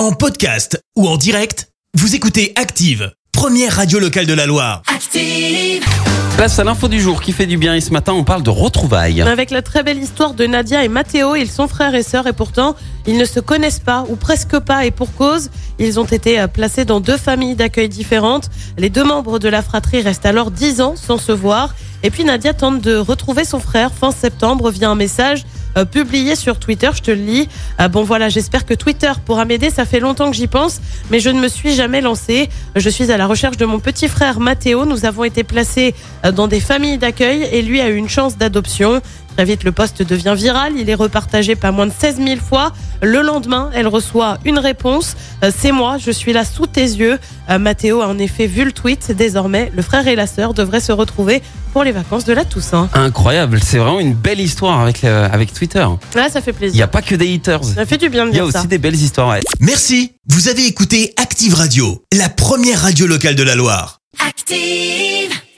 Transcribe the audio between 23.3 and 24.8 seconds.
son frère fin septembre